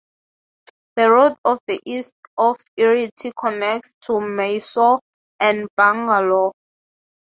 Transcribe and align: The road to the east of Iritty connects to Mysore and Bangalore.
The 0.95 1.11
road 1.11 1.33
to 1.45 1.59
the 1.67 1.79
east 1.85 2.15
of 2.35 2.57
Iritty 2.75 3.33
connects 3.39 3.93
to 4.07 4.19
Mysore 4.19 4.99
and 5.39 5.67
Bangalore. 5.77 6.53